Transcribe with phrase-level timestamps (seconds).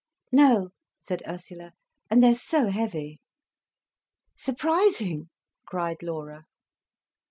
[0.31, 1.73] "No," said Ursula.
[2.09, 3.19] "And they're so heavy."
[4.35, 5.29] "Surprising!"
[5.67, 6.45] cried Laura.